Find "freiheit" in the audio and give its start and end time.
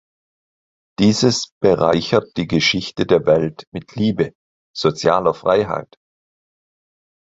5.35-5.95